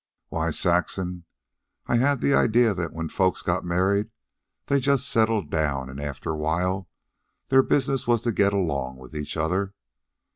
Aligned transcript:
"Why, 0.29 0.49
Saxon, 0.49 1.25
I 1.85 1.97
had 1.97 2.21
the 2.21 2.33
idea 2.33 2.73
that 2.73 2.91
when 2.91 3.07
folks 3.07 3.43
got 3.43 3.63
married 3.63 4.09
they 4.65 4.79
just 4.79 5.07
settled 5.07 5.51
down, 5.51 5.91
and 5.91 5.99
after 6.01 6.31
a 6.31 6.35
while 6.37 6.89
their 7.49 7.61
business 7.61 8.07
was 8.07 8.23
to 8.23 8.31
get 8.31 8.51
along 8.51 8.97
with 8.97 9.15
each 9.15 9.37
other. 9.37 9.75